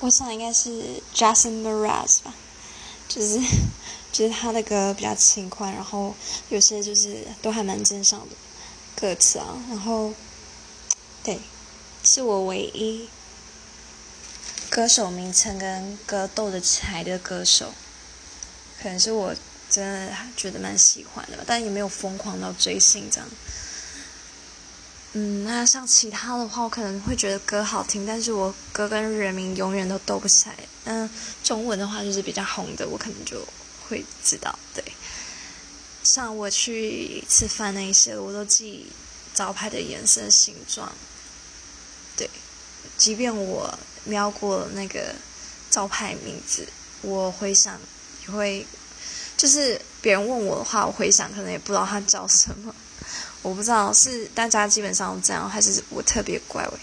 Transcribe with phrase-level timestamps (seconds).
[0.00, 2.34] 我想应该是 Jason Mraz 吧，
[3.08, 3.40] 就是
[4.12, 6.14] 就是他的歌比较轻快，然后
[6.50, 8.36] 有些就是都还蛮正常的
[8.94, 10.12] 歌词啊，然后
[11.22, 11.40] 对，
[12.04, 13.08] 是我唯一
[14.68, 17.72] 歌手名称跟歌斗得起来的歌手，
[18.80, 19.34] 可能是我
[19.70, 23.28] 真的觉得蛮喜欢的吧，但也没有疯狂到追星这样。
[25.18, 30.54] 嗯，那像其他的话，我可能会觉得歌好听，但是我歌跟人名永远都斗不起来。
[30.84, 31.08] 嗯，
[31.42, 33.42] 中文的话就是比较红的，我可能就
[33.88, 34.54] 会知道。
[34.74, 34.84] 对，
[36.02, 38.92] 像我去吃饭那一些，我都记
[39.32, 40.92] 招牌的颜色、形状。
[42.14, 42.28] 对，
[42.98, 43.72] 即便我
[44.04, 45.14] 瞄过那个
[45.70, 46.68] 招牌名字，
[47.00, 47.80] 我回想
[48.26, 48.66] 也会，
[49.36, 52.74] 就是别人问我的话，我回想可能也不知道他叫什么。
[53.42, 56.78] 我不知道是大家基本上这样，还是我特别怪味。